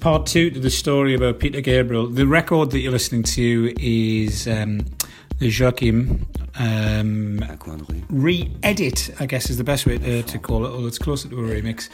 Part 0.05 0.27
two 0.27 0.51
to 0.51 0.59
the 0.59 0.69
story 0.69 1.15
about 1.15 1.39
Peter 1.39 1.61
Gabriel. 1.61 2.05
The 2.05 2.27
record 2.27 2.69
that 2.69 2.79
you're 2.79 2.91
listening 2.91 3.23
to 3.23 3.73
is 3.79 4.47
um, 4.47 4.85
the 5.39 5.49
Joakim 5.49 6.19
um, 6.59 7.43
re 8.11 8.51
edit, 8.61 9.09
I 9.19 9.25
guess 9.25 9.49
is 9.49 9.57
the 9.57 9.63
best 9.63 9.87
way 9.87 9.97
to, 9.97 10.21
to 10.21 10.37
call 10.37 10.63
it, 10.63 10.69
although 10.69 10.85
it's 10.85 10.99
closer 10.99 11.27
to 11.29 11.39
a 11.39 11.41
remix 11.41 11.89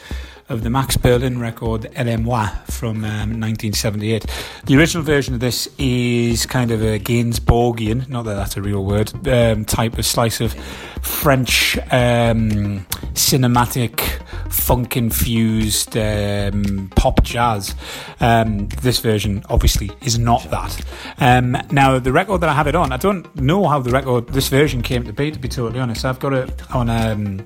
of 0.50 0.62
the 0.62 0.68
Max 0.68 0.98
Berlin 0.98 1.40
record 1.40 1.90
Elle 1.94 2.48
from 2.66 2.98
um, 2.98 3.40
1978. 3.40 4.26
The 4.66 4.76
original 4.76 5.02
version 5.02 5.32
of 5.32 5.40
this 5.40 5.70
is 5.78 6.44
kind 6.44 6.70
of 6.70 6.82
a 6.82 6.98
Gainsbourgian, 6.98 8.10
not 8.10 8.26
that 8.26 8.34
that's 8.34 8.58
a 8.58 8.60
real 8.60 8.84
word, 8.84 9.26
um, 9.26 9.64
type 9.64 9.96
of 9.96 10.04
slice 10.04 10.42
of 10.42 10.52
French 11.00 11.78
um, 11.90 12.84
cinematic 13.14 14.21
funk 14.52 14.96
infused 14.96 15.96
um, 15.96 16.90
pop 16.94 17.22
jazz. 17.22 17.74
Um, 18.20 18.68
this 18.82 19.00
version 19.00 19.42
obviously 19.48 19.90
is 20.02 20.18
not 20.18 20.48
that. 20.50 20.80
Um, 21.18 21.56
now, 21.70 21.98
the 21.98 22.12
record 22.12 22.40
that 22.42 22.50
I 22.50 22.54
have 22.54 22.66
it 22.66 22.74
on, 22.74 22.92
I 22.92 22.96
don't 22.96 23.34
know 23.36 23.66
how 23.66 23.80
the 23.80 23.90
record, 23.90 24.28
this 24.28 24.48
version 24.48 24.82
came 24.82 25.04
to 25.04 25.12
be, 25.12 25.30
to 25.30 25.38
be 25.38 25.48
totally 25.48 25.80
honest. 25.80 26.04
I've 26.04 26.20
got 26.20 26.32
it 26.32 26.74
on. 26.74 27.44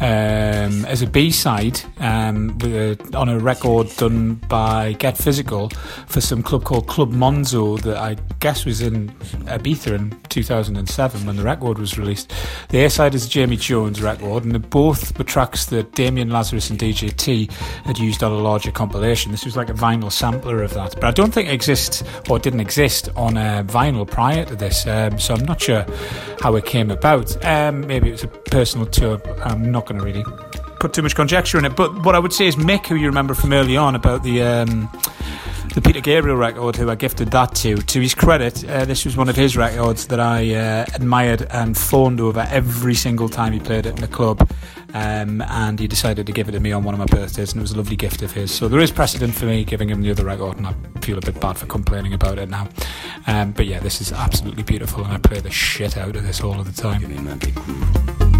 Um, 0.00 0.86
as 0.86 1.02
a 1.02 1.06
B 1.06 1.30
side 1.30 1.78
um, 1.98 2.58
on 3.12 3.28
a 3.28 3.38
record 3.38 3.94
done 3.98 4.36
by 4.48 4.94
Get 4.94 5.18
Physical 5.18 5.68
for 6.06 6.22
some 6.22 6.42
club 6.42 6.64
called 6.64 6.86
Club 6.86 7.12
Monzo 7.12 7.78
that 7.82 7.98
I 7.98 8.16
guess 8.38 8.64
was 8.64 8.80
in 8.80 9.10
Ibiza 9.44 9.92
in 9.92 10.18
2007 10.30 11.26
when 11.26 11.36
the 11.36 11.42
record 11.42 11.78
was 11.78 11.98
released. 11.98 12.32
The 12.70 12.82
A 12.84 12.88
side 12.88 13.14
is 13.14 13.26
a 13.26 13.28
Jamie 13.28 13.56
Jones 13.56 14.00
record, 14.00 14.44
and 14.44 14.70
both 14.70 15.18
were 15.18 15.24
tracks 15.24 15.66
that 15.66 15.92
Damian 15.92 16.30
Lazarus 16.30 16.70
and 16.70 16.78
DJ 16.78 17.14
T 17.14 17.50
had 17.84 17.98
used 17.98 18.22
on 18.22 18.32
a 18.32 18.38
larger 18.38 18.70
compilation. 18.70 19.30
This 19.30 19.44
was 19.44 19.56
like 19.56 19.68
a 19.68 19.74
vinyl 19.74 20.10
sampler 20.10 20.62
of 20.62 20.72
that, 20.72 20.94
but 20.94 21.04
I 21.04 21.10
don't 21.10 21.34
think 21.34 21.50
it 21.50 21.52
exists 21.52 22.02
or 22.30 22.38
didn't 22.38 22.60
exist 22.60 23.10
on 23.16 23.36
a 23.36 23.64
vinyl 23.64 24.08
prior 24.08 24.46
to 24.46 24.56
this, 24.56 24.86
um, 24.86 25.18
so 25.18 25.34
I'm 25.34 25.44
not 25.44 25.60
sure 25.60 25.84
how 26.40 26.54
it 26.54 26.64
came 26.64 26.90
about. 26.90 27.44
Um, 27.44 27.86
maybe 27.86 28.08
it 28.08 28.12
was 28.12 28.24
a 28.24 28.28
personal 28.28 28.86
tour. 28.86 29.20
I'm 29.44 29.70
not 29.70 29.89
going 29.90 30.00
to 30.00 30.20
really 30.20 30.24
put 30.78 30.92
too 30.92 31.02
much 31.02 31.14
conjecture 31.14 31.58
in 31.58 31.64
it. 31.64 31.76
But 31.76 32.04
what 32.04 32.14
I 32.14 32.18
would 32.18 32.32
say 32.32 32.46
is 32.46 32.56
Mick, 32.56 32.86
who 32.86 32.94
you 32.94 33.06
remember 33.06 33.34
from 33.34 33.52
early 33.52 33.76
on 33.76 33.94
about 33.94 34.22
the 34.22 34.42
um, 34.42 34.90
the 35.74 35.80
Peter 35.80 36.00
Gabriel 36.00 36.36
record, 36.36 36.76
who 36.76 36.90
I 36.90 36.94
gifted 36.94 37.30
that 37.30 37.54
to. 37.56 37.76
To 37.76 38.00
his 38.00 38.14
credit, 38.14 38.68
uh, 38.68 38.84
this 38.84 39.04
was 39.04 39.16
one 39.16 39.28
of 39.28 39.36
his 39.36 39.56
records 39.56 40.06
that 40.08 40.18
I 40.18 40.54
uh, 40.54 40.86
admired 40.94 41.46
and 41.50 41.76
fawned 41.76 42.20
over 42.20 42.46
every 42.50 42.94
single 42.94 43.28
time 43.28 43.52
he 43.52 43.60
played 43.60 43.86
it 43.86 43.94
in 43.94 44.00
the 44.00 44.08
club. 44.08 44.50
Um, 44.92 45.40
and 45.42 45.78
he 45.78 45.86
decided 45.86 46.26
to 46.26 46.32
give 46.32 46.48
it 46.48 46.52
to 46.52 46.60
me 46.60 46.72
on 46.72 46.82
one 46.82 46.94
of 46.94 46.98
my 46.98 47.06
birthdays, 47.06 47.52
and 47.52 47.60
it 47.60 47.62
was 47.62 47.70
a 47.70 47.76
lovely 47.76 47.94
gift 47.94 48.22
of 48.22 48.32
his. 48.32 48.50
So 48.50 48.66
there 48.66 48.80
is 48.80 48.90
precedent 48.90 49.36
for 49.36 49.44
me 49.44 49.64
giving 49.64 49.88
him 49.88 50.02
the 50.02 50.10
other 50.10 50.24
record, 50.24 50.56
and 50.56 50.66
I 50.66 50.74
feel 51.00 51.16
a 51.16 51.20
bit 51.20 51.40
bad 51.40 51.56
for 51.56 51.66
complaining 51.66 52.12
about 52.12 52.38
it 52.38 52.48
now. 52.48 52.68
Um, 53.28 53.52
but 53.52 53.66
yeah, 53.66 53.78
this 53.78 54.00
is 54.00 54.10
absolutely 54.10 54.64
beautiful, 54.64 55.04
and 55.04 55.12
I 55.12 55.18
play 55.18 55.38
the 55.38 55.50
shit 55.50 55.96
out 55.96 56.16
of 56.16 56.24
this 56.24 56.40
all 56.40 56.58
of 56.58 56.74
the 56.74 56.82
time. 56.82 58.39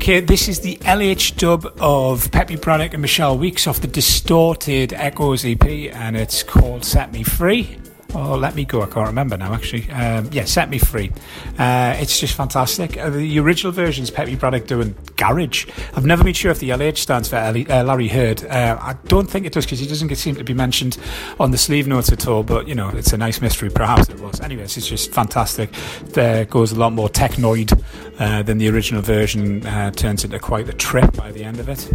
Okay, 0.00 0.20
this 0.20 0.48
is 0.48 0.60
the 0.60 0.76
LH 0.76 1.36
dub 1.36 1.66
of 1.78 2.30
Pépé 2.30 2.58
Bradock 2.58 2.94
and 2.94 3.02
Michelle 3.02 3.36
Weeks 3.36 3.66
off 3.66 3.82
the 3.82 3.86
Distorted 3.86 4.94
Echoes 4.94 5.44
EP, 5.44 5.62
and 5.62 6.16
it's 6.16 6.42
called 6.42 6.86
Set 6.86 7.12
Me 7.12 7.22
Free. 7.22 7.79
Oh, 8.22 8.36
let 8.36 8.54
me 8.54 8.66
go. 8.66 8.82
I 8.82 8.86
can't 8.86 9.06
remember 9.06 9.38
now, 9.38 9.54
actually. 9.54 9.90
Um, 9.90 10.28
yeah, 10.30 10.44
set 10.44 10.68
me 10.68 10.78
free. 10.78 11.10
Uh, 11.58 11.96
it's 11.98 12.20
just 12.20 12.34
fantastic. 12.34 12.98
Uh, 12.98 13.08
the 13.08 13.38
original 13.38 13.72
version's 13.72 14.10
Pépé 14.10 14.36
Bradock 14.36 14.66
doing 14.66 14.94
garage. 15.16 15.66
I've 15.94 16.04
never 16.04 16.22
been 16.22 16.34
sure 16.34 16.50
if 16.50 16.58
the 16.58 16.68
LH 16.68 16.98
stands 16.98 17.30
for 17.30 17.36
Ellie, 17.36 17.66
uh, 17.66 17.82
Larry 17.82 18.08
Heard. 18.08 18.44
Uh, 18.44 18.78
I 18.78 18.92
don't 19.06 19.28
think 19.28 19.46
it 19.46 19.54
does 19.54 19.64
because 19.64 19.78
he 19.78 19.86
doesn't 19.86 20.14
seem 20.16 20.34
to 20.34 20.44
be 20.44 20.52
mentioned 20.52 20.98
on 21.38 21.50
the 21.50 21.56
sleeve 21.56 21.88
notes 21.88 22.12
at 22.12 22.26
all. 22.28 22.42
But 22.42 22.68
you 22.68 22.74
know, 22.74 22.90
it's 22.90 23.14
a 23.14 23.16
nice 23.16 23.40
mystery. 23.40 23.70
Perhaps 23.70 24.10
it 24.10 24.20
was. 24.20 24.38
Anyways, 24.42 24.76
it's 24.76 24.86
just 24.86 25.12
fantastic. 25.12 25.72
There 26.08 26.44
goes 26.44 26.72
a 26.72 26.78
lot 26.78 26.92
more 26.92 27.08
technoid 27.08 27.82
uh, 28.18 28.42
than 28.42 28.58
the 28.58 28.68
original 28.68 29.00
version. 29.00 29.64
Uh, 29.64 29.92
turns 29.92 30.24
into 30.24 30.38
quite 30.38 30.68
a 30.68 30.74
trip 30.74 31.16
by 31.16 31.32
the 31.32 31.42
end 31.42 31.58
of 31.58 31.70
it. 31.70 31.90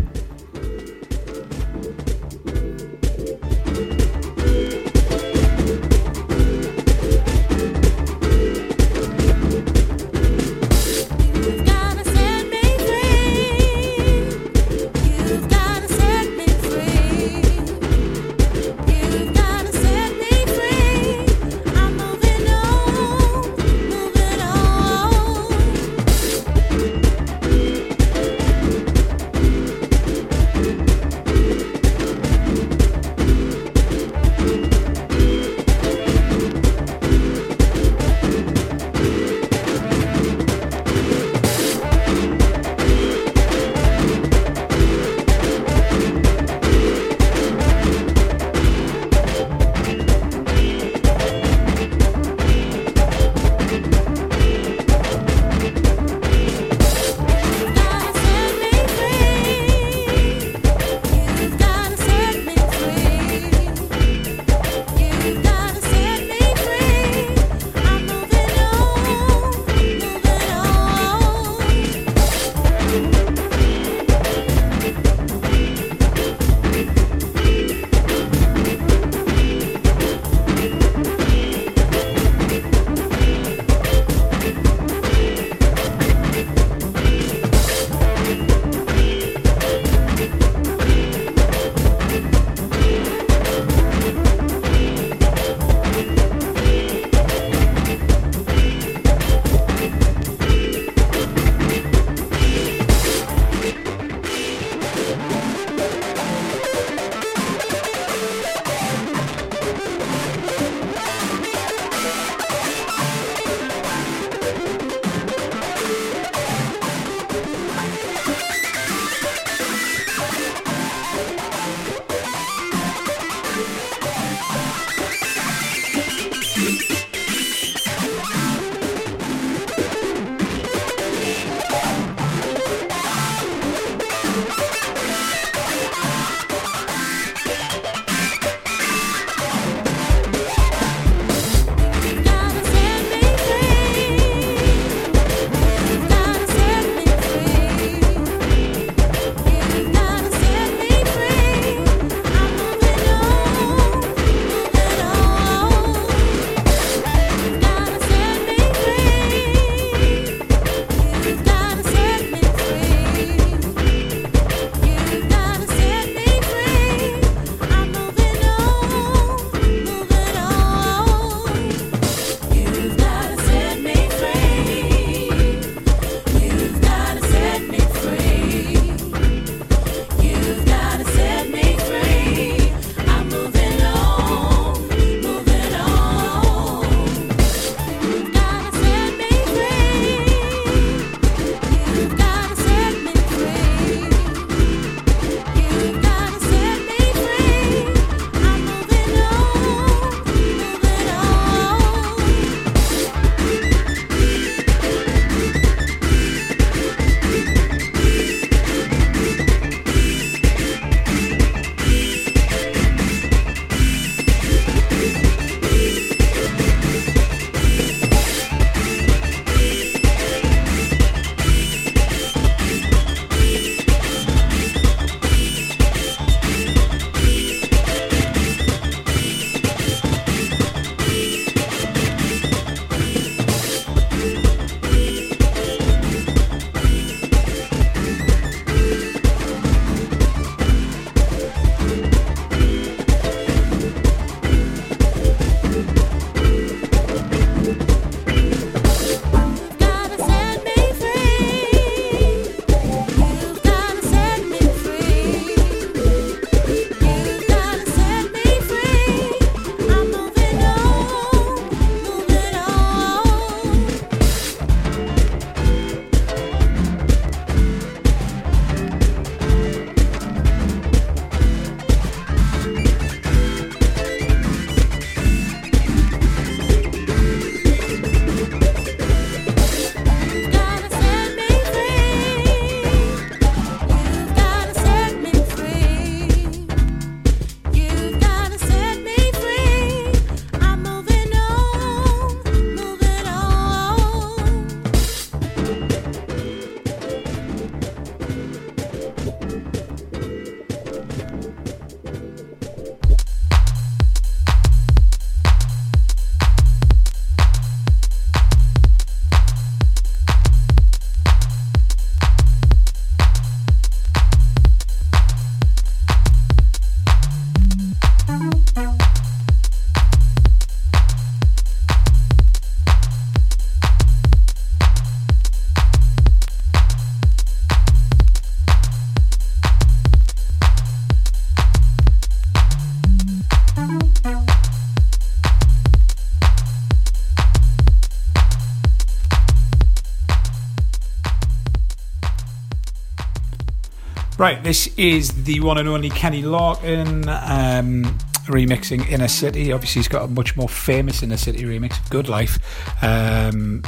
Right, 344.45 344.63
this 344.63 344.85
is 344.95 345.45
the 345.45 345.59
one 345.61 345.79
and 345.79 345.89
only 345.89 346.11
Kenny 346.11 346.43
Larkin 346.43 347.27
um, 347.27 348.03
remixing 348.45 349.09
Inner 349.09 349.27
City. 349.27 349.71
Obviously, 349.71 350.01
he's 350.01 350.07
got 350.07 350.25
a 350.25 350.27
much 350.27 350.55
more 350.55 350.69
famous 350.69 351.23
Inner 351.23 351.35
City 351.35 351.63
remix 351.63 351.99
of 351.99 352.07
Good 352.11 352.29
Life. 352.29 352.59
Um, 353.01 353.81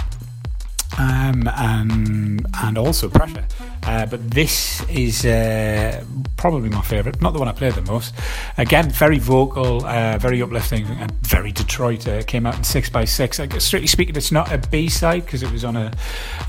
um, 0.97 1.47
and 1.55 2.45
and 2.63 2.77
also 2.77 3.09
Pressure. 3.09 3.45
Uh, 3.83 4.05
but 4.05 4.31
this 4.31 4.83
is 4.89 5.25
uh, 5.25 6.03
probably 6.35 6.69
my 6.69 6.81
favourite, 6.81 7.21
not 7.21 7.33
the 7.33 7.39
one 7.39 7.47
I 7.47 7.53
play 7.53 7.69
the 7.69 7.81
most. 7.83 8.13
Again, 8.57 8.89
very 8.89 9.19
vocal, 9.19 9.85
uh, 9.85 10.17
very 10.17 10.41
uplifting, 10.41 10.85
and 10.85 11.11
very 11.25 11.51
Detroit. 11.51 12.07
Uh, 12.07 12.23
came 12.23 12.45
out 12.45 12.55
in 12.55 12.61
6x6. 12.61 13.61
strictly 13.61 13.87
speaking, 13.87 14.15
it's 14.15 14.31
not 14.31 14.51
a 14.51 14.57
B 14.57 14.89
side 14.89 15.25
because 15.25 15.43
it 15.43 15.51
was 15.51 15.63
on 15.63 15.77
a, 15.77 15.91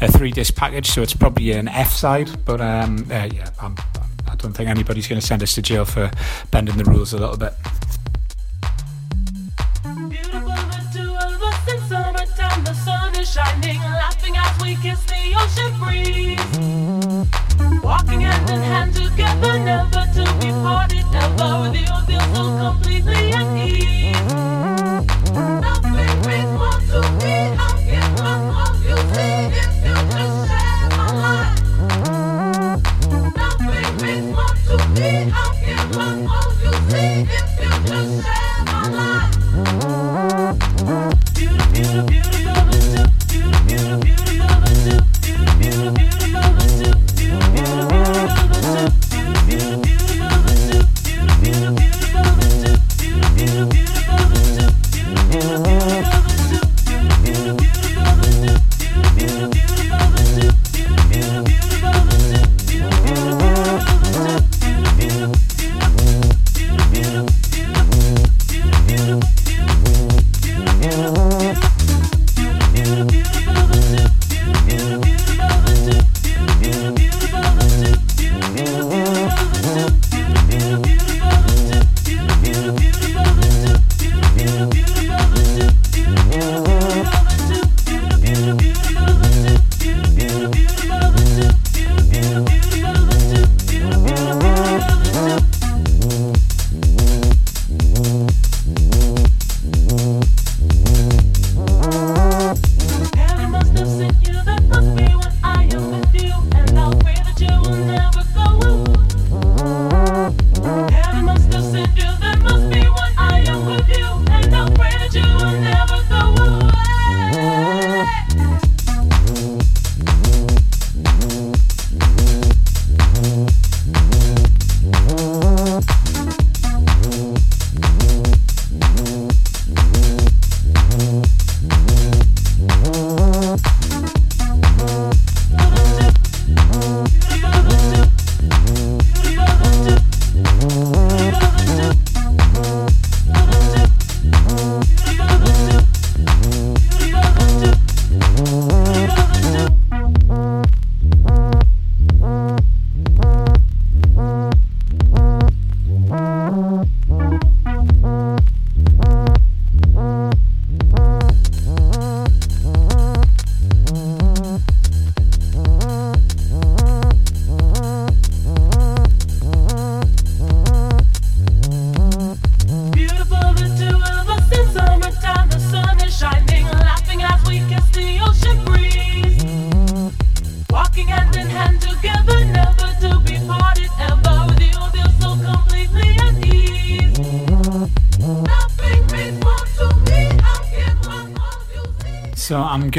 a 0.00 0.10
three 0.10 0.30
disc 0.30 0.54
package, 0.56 0.88
so 0.88 1.02
it's 1.02 1.14
probably 1.14 1.52
an 1.52 1.68
F 1.68 1.92
side. 1.92 2.28
But 2.44 2.60
um, 2.60 3.06
uh, 3.10 3.28
yeah, 3.32 3.50
I'm, 3.60 3.76
I 4.38 4.42
do 4.42 4.48
not 4.48 4.56
think 4.56 4.70
anybody's 4.70 5.08
going 5.08 5.20
to 5.20 5.26
send 5.26 5.42
us 5.42 5.54
to 5.56 5.62
jail 5.62 5.84
for 5.84 6.12
bending 6.52 6.76
the 6.76 6.84
rules 6.84 7.12
a 7.12 7.18
little 7.18 7.36
bit. 7.36 7.54
shining, 13.24 13.78
laughing 13.80 14.36
as 14.38 14.62
we 14.62 14.74
kiss 14.76 15.04
the 15.04 15.34
ocean 15.36 15.78
breeze. 15.78 16.38
Walking 17.82 18.22
hand 18.22 18.48
in 18.48 18.67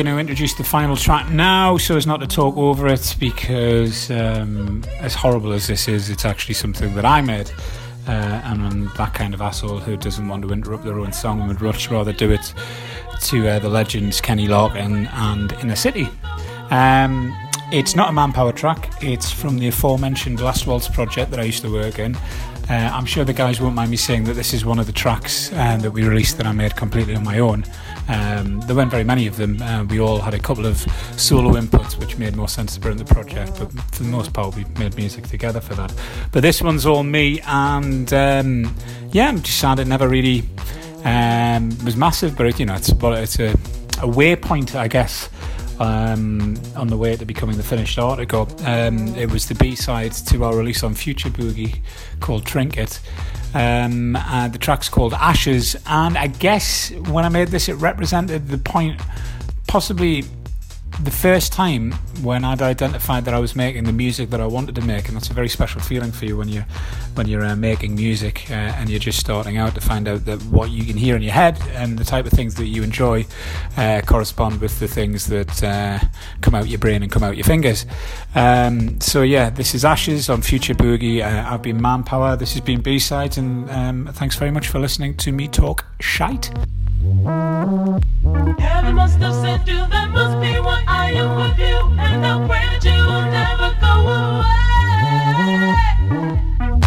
going 0.04 0.16
to 0.16 0.18
introduce 0.18 0.54
the 0.54 0.64
final 0.64 0.96
track 0.96 1.30
now 1.30 1.76
so 1.76 1.98
as 1.98 2.08
not 2.08 2.22
to 2.22 2.28
talk 2.28 2.56
over 2.56 2.88
it 2.88 3.18
because, 3.20 4.10
um, 4.10 4.82
as 5.02 5.14
horrible 5.14 5.52
as 5.52 5.68
this 5.68 5.90
is, 5.90 6.10
it's 6.10 6.24
actually 6.24 6.54
something 6.54 6.96
that 6.96 7.04
I 7.04 7.20
made. 7.20 7.52
Uh, 8.08 8.12
and 8.46 8.62
I'm 8.62 8.92
that 8.96 9.14
kind 9.14 9.34
of 9.34 9.42
asshole 9.42 9.80
who 9.80 9.98
doesn't 9.98 10.26
want 10.26 10.44
to 10.44 10.54
interrupt 10.54 10.86
their 10.86 11.00
own 11.00 11.12
song 11.12 11.42
and 11.42 11.50
would 11.50 11.60
much 11.60 11.92
rather 11.92 12.14
do 12.14 12.32
it 12.32 12.54
to 13.24 13.46
uh, 13.46 13.60
the 13.60 13.68
legends 13.68 14.22
Kenny 14.22 14.48
Larkin 14.48 15.08
and 15.08 15.52
Inner 15.62 15.76
City. 15.76 16.08
Um, 16.70 17.36
it's 17.74 17.94
not 17.94 18.08
a 18.10 18.14
manpower 18.14 18.54
track, 18.54 18.94
it's 19.02 19.30
from 19.30 19.60
the 19.60 19.68
aforementioned 19.68 20.40
Last 20.40 20.66
Waltz 20.66 20.88
project 20.88 21.30
that 21.32 21.42
I 21.42 21.44
used 21.44 21.64
to 21.64 21.74
work 21.74 22.00
in. 22.00 22.16
Uh, 22.70 22.90
I'm 22.94 23.06
sure 23.06 23.26
the 23.26 23.34
guys 23.34 23.60
won't 23.60 23.76
mind 23.76 23.92
me 23.92 23.98
saying 23.98 24.24
that 24.26 24.36
this 24.36 24.54
is 24.54 24.64
one 24.64 24.80
of 24.80 24.86
the 24.86 24.94
tracks 24.94 25.52
uh, 25.52 25.78
that 25.82 25.92
we 25.92 26.08
released 26.08 26.38
that 26.38 26.46
I 26.46 26.54
made 26.54 26.78
completely 26.78 27.16
on 27.16 27.26
my 27.26 27.40
own. 27.40 27.66
Um, 28.10 28.60
there 28.62 28.76
weren't 28.76 28.90
very 28.90 29.04
many 29.04 29.28
of 29.28 29.38
them. 29.38 29.62
Uh, 29.62 29.84
we 29.84 30.00
all 30.00 30.20
had 30.20 30.34
a 30.34 30.40
couple 30.40 30.66
of 30.66 30.78
solo 31.16 31.54
inputs, 31.54 32.00
which 32.00 32.18
made 32.18 32.36
more 32.36 32.48
sense 32.48 32.74
to 32.74 32.80
bring 32.80 32.98
the 32.98 33.06
project. 33.06 33.60
But 33.60 33.72
for 33.94 34.04
the 34.04 34.10
most 34.10 34.34
part, 34.34 34.56
we 34.56 34.66
made 34.80 34.96
music 34.98 35.28
together 35.28 35.62
for 35.62 35.76
that. 35.76 35.94
But 36.32 36.42
this 36.42 36.62
one's 36.62 36.88
all 36.88 37.04
me, 37.04 37.40
and 37.42 38.12
um, 38.12 38.76
yeah, 39.12 39.28
I'm 39.28 39.42
just 39.42 39.60
sad 39.60 39.78
it 39.80 39.86
never 39.86 40.10
really 40.10 40.44
um, 41.06 41.70
was 41.86 41.96
massive. 41.96 42.36
But 42.36 42.48
it, 42.48 42.60
you 42.60 42.66
know, 42.66 42.76
it's 42.76 42.90
it's 42.90 43.40
a, 43.40 43.52
a 43.52 44.10
waypoint, 44.10 44.74
I 44.74 44.88
guess. 44.88 45.30
Um, 45.80 46.58
on 46.76 46.88
the 46.88 46.98
way 46.98 47.16
to 47.16 47.24
becoming 47.24 47.56
the 47.56 47.64
finished 47.64 47.98
article. 47.98 48.50
Um, 48.66 49.16
it 49.16 49.32
was 49.32 49.48
the 49.48 49.56
B 49.56 49.76
side 49.76 50.12
to 50.12 50.44
our 50.44 50.54
release 50.54 50.84
on 50.84 50.94
Future 50.94 51.30
Boogie 51.30 51.80
called 52.20 52.46
Trinket. 52.46 53.00
Um, 53.54 54.18
uh, 54.18 54.50
the 54.50 54.58
track's 54.58 54.90
called 54.90 55.14
Ashes, 55.14 55.78
and 55.86 56.18
I 56.18 56.28
guess 56.28 56.92
when 56.92 57.24
I 57.24 57.30
made 57.30 57.48
this, 57.48 57.70
it 57.70 57.76
represented 57.76 58.50
the 58.50 58.58
point, 58.58 59.02
possibly 59.68 60.26
the 61.04 61.12
first 61.12 61.54
time 61.54 61.94
when 62.22 62.44
I'd 62.44 62.62
identified 62.62 63.26
that 63.26 63.34
I 63.34 63.40
was 63.40 63.56
making 63.56 63.86
the 63.86 63.94
music 63.94 64.30
that 64.32 64.42
I 64.42 64.46
wanted 64.46 64.76
to 64.76 64.82
make, 64.82 65.08
and 65.08 65.16
that's 65.16 65.30
a 65.30 65.34
very 65.34 65.48
special 65.48 65.80
feeling 65.80 66.12
for 66.12 66.26
you 66.26 66.36
when 66.36 66.50
you're 66.50 66.66
when 67.16 67.28
you're 67.28 67.46
uh, 67.46 67.56
making 67.56 67.96
music 67.96 68.50
uh, 68.50 68.54
and 68.54 68.90
you're 68.90 69.00
just 69.00 69.20
starting 69.20 69.58
out 69.58 69.76
to 69.76 69.82
find 69.82 70.08
out 70.08 70.26
that 70.26 70.42
what 70.44 70.72
you 70.72 70.84
can 70.84 70.98
hear 70.98 71.16
in 71.16 71.22
your 71.22 71.34
head 71.34 71.58
and 71.72 71.98
the 71.98 72.04
type 72.04 72.26
of 72.26 72.32
things 72.32 72.56
that 72.56 72.68
you 72.68 72.84
enjoy 72.84 73.26
uh, 73.78 74.02
correspond 74.06 74.60
with 74.62 74.80
the 74.80 74.88
things 74.88 75.28
that 75.28 75.64
uh, 75.64 76.00
come 76.42 76.54
out 76.56 76.68
your 76.68 76.80
brain 76.80 77.02
and 77.02 77.12
come 77.12 77.24
out 77.24 77.38
your 77.38 77.46
fingers. 77.46 77.86
Um, 78.36 79.00
so 79.00 79.22
yeah, 79.22 79.50
this 79.50 79.74
is 79.74 79.86
Ashes 79.86 80.30
on 80.30 80.42
Future 80.42 80.74
Boogie. 80.74 81.22
Uh, 81.22 81.50
I've 81.50 81.62
been 81.62 81.82
Manpower. 81.82 82.36
This 82.36 82.54
has 82.54 82.62
been 82.62 82.82
B 82.82 83.00
sides, 83.00 83.38
and 83.38 83.70
um, 83.70 84.10
thanks 84.14 84.36
very 84.36 84.52
much 84.52 84.68
for 84.68 84.80
listening 84.80 85.16
to 85.18 85.32
me 85.32 85.48
talk 85.48 85.86
shite. 86.00 86.52
Heaven 87.02 88.96
must 88.96 89.20
have 89.20 89.34
sent 89.34 89.66
you, 89.68 89.88
that 89.88 90.10
must 90.12 90.42
be 90.42 90.60
why 90.60 90.84
I 90.86 91.12
am 91.12 91.36
with 91.38 91.58
you, 91.58 91.78
and 91.98 92.26
I 92.26 92.46
pray 92.46 92.68
that 92.72 92.84
you 92.84 92.92
will 92.92 93.22
never 93.32 93.74
go 93.80 93.88
away. 96.68 96.79